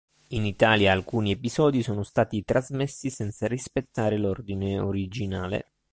In 0.29 0.45
italia 0.47 0.91
alcuni 0.93 1.29
episodi 1.29 1.83
sono 1.83 2.01
stati 2.01 2.43
trasmessi 2.43 3.11
senza 3.11 3.45
rispettare 3.45 4.17
l'ordine 4.17 4.79
originale. 4.79 5.73